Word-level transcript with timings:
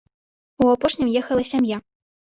У 0.63 0.71
апошнім 0.75 1.11
ехала 1.21 1.43
сям'я. 1.51 1.77